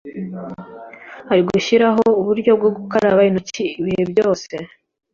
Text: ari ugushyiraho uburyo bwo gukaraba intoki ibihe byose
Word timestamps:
ari 1.31 1.39
ugushyiraho 1.43 2.03
uburyo 2.21 2.51
bwo 2.59 2.69
gukaraba 2.77 3.21
intoki 3.29 3.63
ibihe 3.79 4.03
byose 4.11 4.53